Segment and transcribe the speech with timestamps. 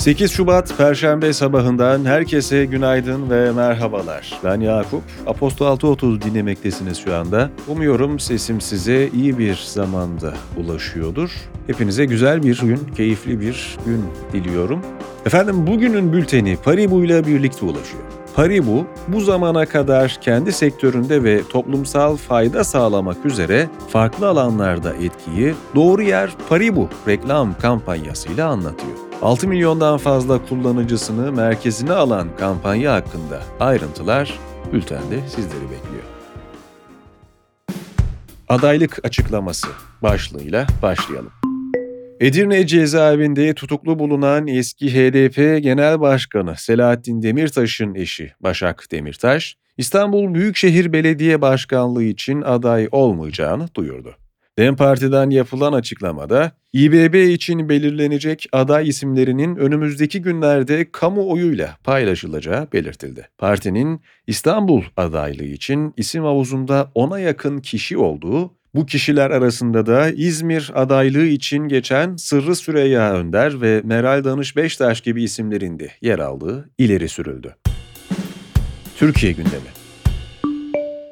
[0.00, 4.40] 8 Şubat Perşembe sabahından herkese günaydın ve merhabalar.
[4.44, 5.02] Ben Yakup.
[5.26, 7.50] Apostol 6.30 dinlemektesiniz şu anda.
[7.68, 11.30] Umuyorum sesim size iyi bir zamanda ulaşıyordur.
[11.66, 14.80] Hepinize güzel bir gün, keyifli bir gün diliyorum.
[15.26, 18.02] Efendim bugünün bülteni Paribu ile birlikte ulaşıyor.
[18.36, 26.02] Paribu bu zamana kadar kendi sektöründe ve toplumsal fayda sağlamak üzere farklı alanlarda etkiyi Doğru
[26.02, 29.09] Yer Paribu reklam kampanyasıyla anlatıyor.
[29.22, 34.38] 6 milyondan fazla kullanıcısını merkezine alan kampanya hakkında ayrıntılar
[34.72, 36.02] bültende sizleri bekliyor.
[38.48, 39.68] Adaylık açıklaması
[40.02, 41.32] başlığıyla başlayalım.
[42.20, 50.92] Edirne cezaevinde tutuklu bulunan eski HDP Genel Başkanı Selahattin Demirtaş'ın eşi Başak Demirtaş, İstanbul Büyükşehir
[50.92, 54.16] Belediye Başkanlığı için aday olmayacağını duyurdu.
[54.58, 63.28] DEM Parti'den yapılan açıklamada İBB için belirlenecek aday isimlerinin önümüzdeki günlerde kamuoyuyla paylaşılacağı belirtildi.
[63.38, 70.70] Partinin İstanbul adaylığı için isim havuzunda ona yakın kişi olduğu, bu kişiler arasında da İzmir
[70.74, 76.70] adaylığı için geçen Sırrı Süreyya Önder ve Meral Danış Beştaş gibi isimlerin de yer aldığı
[76.78, 77.56] ileri sürüldü.
[78.96, 79.79] Türkiye gündemi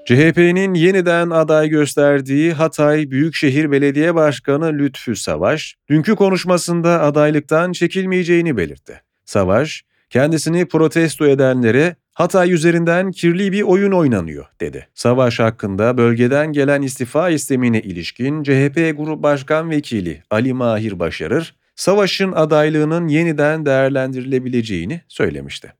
[0.08, 9.00] CHP'nin yeniden aday gösterdiği Hatay Büyükşehir Belediye Başkanı Lütfü Savaş, dünkü konuşmasında adaylıktan çekilmeyeceğini belirtti.
[9.24, 14.88] Savaş, kendisini protesto edenlere Hatay üzerinden kirli bir oyun oynanıyor dedi.
[14.94, 22.32] Savaş hakkında bölgeden gelen istifa istemine ilişkin CHP Grup Başkan Vekili Ali Mahir Başarır, Savaş'ın
[22.32, 25.72] adaylığının yeniden değerlendirilebileceğini söylemişti.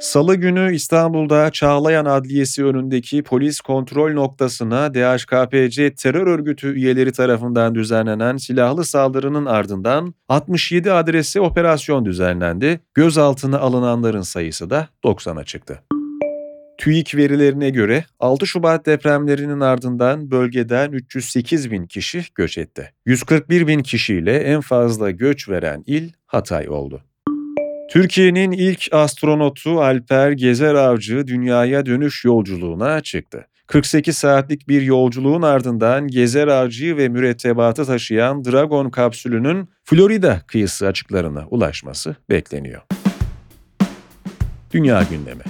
[0.00, 8.36] Salı günü İstanbul'da Çağlayan Adliyesi önündeki polis kontrol noktasına DHKPC terör örgütü üyeleri tarafından düzenlenen
[8.36, 12.80] silahlı saldırının ardından 67 adresi operasyon düzenlendi.
[12.94, 15.82] Gözaltına alınanların sayısı da 90'a çıktı.
[16.78, 22.92] TÜİK verilerine göre 6 Şubat depremlerinin ardından bölgeden 308 bin kişi göç etti.
[23.06, 27.02] 141 bin kişiyle en fazla göç veren il Hatay oldu.
[27.90, 33.46] Türkiye'nin ilk astronotu Alper Gezer Avcı dünyaya dönüş yolculuğuna çıktı.
[33.66, 41.46] 48 saatlik bir yolculuğun ardından Gezer Avcı'yı ve mürettebatı taşıyan Dragon kapsülünün Florida kıyısı açıklarına
[41.50, 42.82] ulaşması bekleniyor.
[44.72, 45.42] Dünya gündemi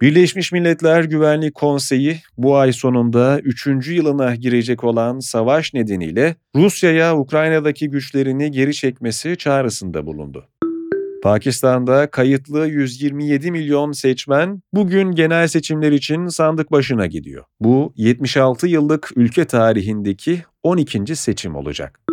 [0.00, 3.66] Birleşmiş Milletler Güvenlik Konseyi bu ay sonunda 3.
[3.88, 10.48] yılına girecek olan savaş nedeniyle Rusya'ya Ukrayna'daki güçlerini geri çekmesi çağrısında bulundu.
[11.22, 17.44] Pakistan'da kayıtlı 127 milyon seçmen bugün genel seçimler için sandık başına gidiyor.
[17.60, 21.16] Bu 76 yıllık ülke tarihindeki 12.
[21.16, 22.05] seçim olacak.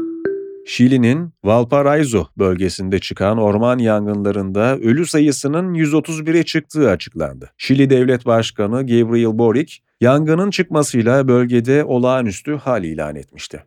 [0.66, 7.52] Şili'nin Valparaiso bölgesinde çıkan orman yangınlarında ölü sayısının 131'e çıktığı açıklandı.
[7.58, 13.64] Şili Devlet Başkanı Gabriel Boric, yangının çıkmasıyla bölgede olağanüstü hal ilan etmişti.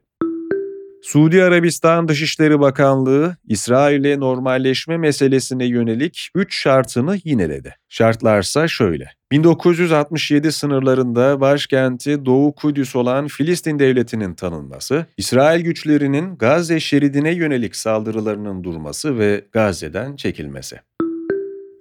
[1.07, 7.75] Suudi Arabistan Dışişleri Bakanlığı, İsrail'e normalleşme meselesine yönelik 3 şartını yineledi.
[7.89, 9.11] Şartlarsa şöyle.
[9.33, 18.65] 1967 sınırlarında başkenti Doğu Kudüs olan Filistin devletinin tanınması, İsrail güçlerinin Gazze şeridine yönelik saldırılarının
[18.65, 20.77] durması ve Gazze'den çekilmesi.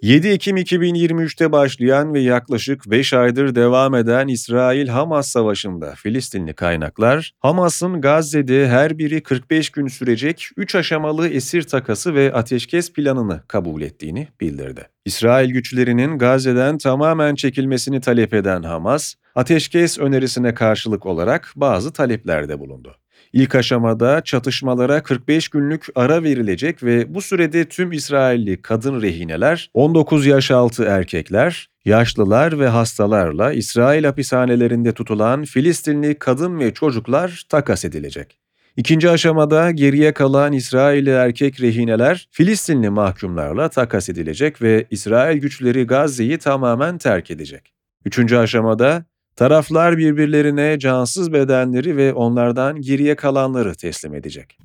[0.06, 8.02] 7 Ekim 2023'te başlayan ve yaklaşık 5 aydır devam eden İsrail-Hamas savaşında Filistinli kaynaklar, Hamas'ın
[8.02, 14.28] Gazze'de her biri 45 gün sürecek 3 aşamalı esir takası ve ateşkes planını kabul ettiğini
[14.42, 14.88] bildirdi.
[15.06, 22.96] İsrail güçlerinin Gazze'den tamamen çekilmesini talep eden Hamas, ateşkes önerisine karşılık olarak bazı taleplerde bulundu.
[23.35, 30.25] İlk aşamada çatışmalara 45 günlük ara verilecek ve bu sürede tüm İsrailli kadın rehineler, 19
[30.25, 38.40] yaş altı erkekler, yaşlılar ve hastalarla İsrail hapishanelerinde tutulan Filistinli kadın ve çocuklar takas edilecek.
[38.78, 46.38] İkinci aşamada geriye kalan İsrailli erkek rehineler Filistinli mahkumlarla takas edilecek ve İsrail güçleri Gazze'yi
[46.38, 47.73] tamamen terk edecek.
[48.05, 49.05] Üçüncü aşamada
[49.35, 54.58] Taraflar birbirlerine cansız bedenleri ve onlardan geriye kalanları teslim edecek.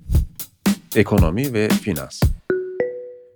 [0.96, 2.20] Ekonomi ve finans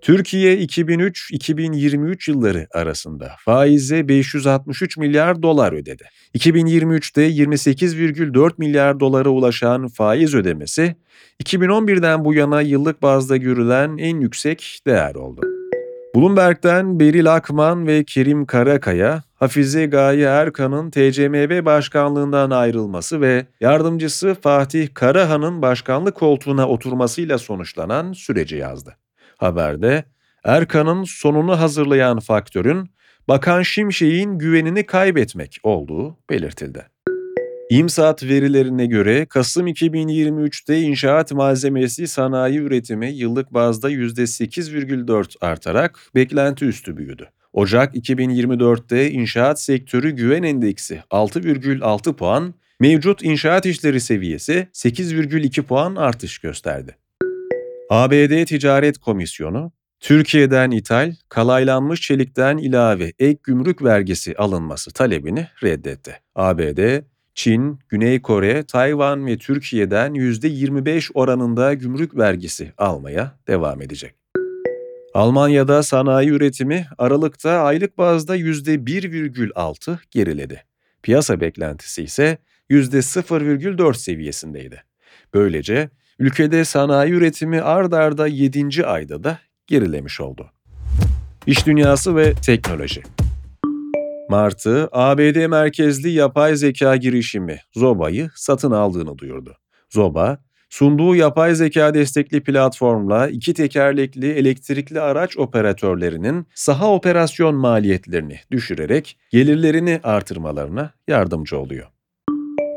[0.03, 6.05] Türkiye 2003-2023 yılları arasında faize 563 milyar dolar ödedi.
[6.35, 10.97] 2023'te 28,4 milyar dolara ulaşan faiz ödemesi
[11.43, 15.54] 2011'den bu yana yıllık bazda görülen en yüksek değer oldu.
[16.15, 24.89] Bloomberg'den Beril Akman ve Kerim Karakaya, Hafize Gaye Erkan'ın TCMB başkanlığından ayrılması ve yardımcısı Fatih
[24.95, 28.97] Karahan'ın başkanlık koltuğuna oturmasıyla sonuçlanan süreci yazdı.
[29.37, 30.05] Haberde
[30.45, 32.91] Erkan'ın sonunu hazırlayan faktörün
[33.29, 36.94] Bakan Şimşek'in güvenini kaybetmek olduğu belirtildi.
[37.75, 46.97] İmsat verilerine göre Kasım 2023'te inşaat malzemesi sanayi üretimi yıllık bazda %8,4 artarak beklenti üstü
[46.97, 47.31] büyüdü.
[47.53, 56.39] Ocak 2024'te inşaat sektörü güven endeksi 6,6 puan, mevcut inşaat işleri seviyesi 8,2 puan artış
[56.39, 56.97] gösterdi.
[57.91, 66.21] ABD Ticaret Komisyonu, Türkiye'den ithal, kalaylanmış çelikten ilave ek gümrük vergisi alınması talebini reddetti.
[66.35, 67.03] ABD,
[67.35, 74.15] Çin, Güney Kore, Tayvan ve Türkiye'den %25 oranında gümrük vergisi almaya devam edecek.
[75.15, 80.65] Almanya'da sanayi üretimi Aralık'ta aylık bazda %1,6 geriledi.
[81.03, 82.39] Piyasa beklentisi ise
[82.71, 84.83] %0,4 seviyesindeydi.
[85.35, 88.87] Böylece ülkede sanayi üretimi ard arda 7.
[88.87, 90.51] ayda da gerilemiş oldu.
[91.47, 93.03] İş dünyası ve teknoloji
[94.35, 99.57] Martı, ABD merkezli yapay zeka girişimi Zoba'yı satın aldığını duyurdu.
[99.91, 100.39] Zoba,
[100.71, 110.01] sunduğu yapay zeka destekli platformla iki tekerlekli elektrikli araç operatörlerinin saha operasyon maliyetlerini düşürerek gelirlerini
[110.03, 111.87] artırmalarına yardımcı oluyor.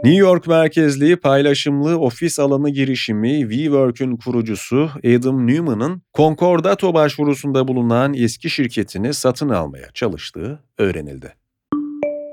[0.04, 8.50] New York merkezli paylaşımlı ofis alanı girişimi WeWork'ün kurucusu Adam Newman'ın Concordato başvurusunda bulunan eski
[8.50, 11.34] şirketini satın almaya çalıştığı öğrenildi.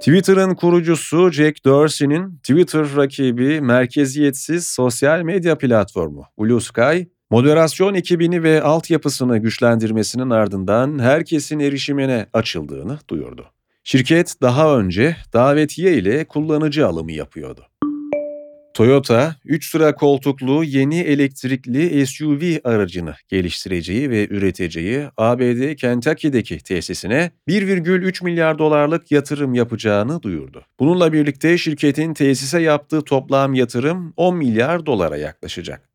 [0.05, 8.63] Twitter'ın kurucusu Jack Dorsey'nin Twitter rakibi merkeziyetsiz sosyal medya platformu Blue Sky, moderasyon ekibini ve
[8.63, 13.47] altyapısını güçlendirmesinin ardından herkesin erişimine açıldığını duyurdu.
[13.85, 17.67] Şirket daha önce davetiye ile kullanıcı alımı yapıyordu.
[18.75, 28.25] Toyota, 3 sıra koltuklu yeni elektrikli SUV aracını geliştireceği ve üreteceği ABD Kentucky'deki tesisine 1,3
[28.25, 30.65] milyar dolarlık yatırım yapacağını duyurdu.
[30.81, 35.89] Bununla birlikte şirketin tesise yaptığı toplam yatırım 10 milyar dolara yaklaşacak.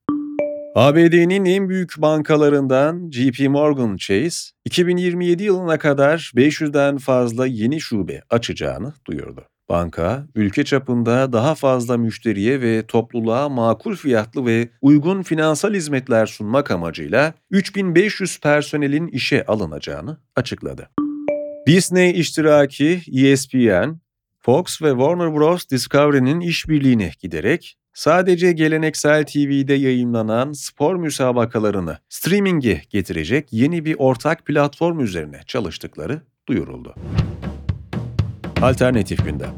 [0.75, 8.93] ABD'nin en büyük bankalarından JP Morgan Chase, 2027 yılına kadar 500'den fazla yeni şube açacağını
[9.07, 9.48] duyurdu.
[9.69, 16.71] Banka, ülke çapında daha fazla müşteriye ve topluluğa makul fiyatlı ve uygun finansal hizmetler sunmak
[16.71, 20.89] amacıyla 3500 personelin işe alınacağını açıkladı.
[21.67, 23.99] Disney iştiraki ESPN,
[24.39, 25.69] Fox ve Warner Bros.
[25.69, 34.99] Discovery'nin işbirliğini giderek sadece geleneksel TV'de yayınlanan spor müsabakalarını streaming'e getirecek yeni bir ortak platform
[34.99, 36.95] üzerine çalıştıkları duyuruldu.
[38.61, 39.53] Alternatif gündem.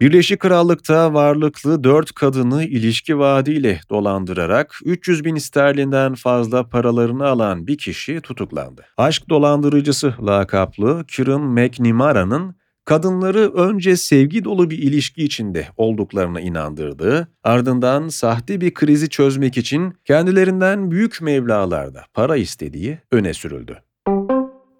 [0.00, 7.78] Birleşik Krallık'ta varlıklı dört kadını ilişki vaadiyle dolandırarak 300 bin sterlinden fazla paralarını alan bir
[7.78, 8.84] kişi tutuklandı.
[8.96, 18.08] Aşk dolandırıcısı lakaplı Kieran McNamara'nın kadınları önce sevgi dolu bir ilişki içinde olduklarına inandırdığı, ardından
[18.08, 23.82] sahte bir krizi çözmek için kendilerinden büyük mevlalarda para istediği öne sürüldü.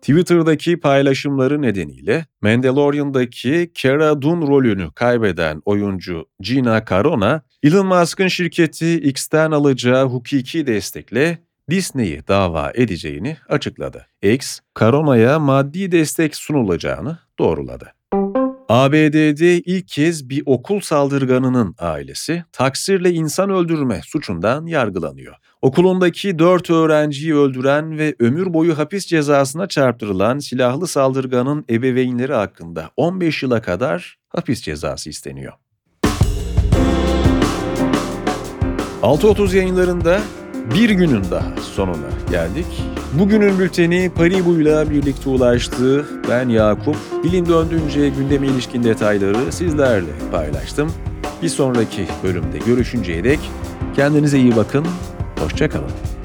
[0.00, 9.50] Twitter'daki paylaşımları nedeniyle Mandalorian'daki Cara Dune rolünü kaybeden oyuncu Gina Carano, Elon Musk'ın şirketi X'ten
[9.50, 11.38] alacağı hukuki destekle
[11.70, 14.06] Disney'i dava edeceğini açıkladı.
[14.22, 17.92] X, Carano'ya maddi destek sunulacağını doğruladı.
[18.68, 25.34] ABD'de ilk kez bir okul saldırganının ailesi taksirle insan öldürme suçundan yargılanıyor.
[25.62, 33.42] Okulundaki 4 öğrenciyi öldüren ve ömür boyu hapis cezasına çarptırılan silahlı saldırganın ebeveynleri hakkında 15
[33.42, 35.52] yıla kadar hapis cezası isteniyor.
[39.02, 40.20] 6.30 yayınlarında
[40.74, 42.66] bir günün daha sonuna geldik.
[43.18, 46.06] Bugünün bülteni Paribu'yla birlikte ulaştı.
[46.30, 46.96] Ben Yakup.
[47.24, 50.92] Dilim döndüğünce gündeme ilişkin detayları sizlerle paylaştım.
[51.42, 53.40] Bir sonraki bölümde görüşünceye dek
[53.96, 54.86] kendinize iyi bakın.
[55.38, 56.17] Hoşçakalın.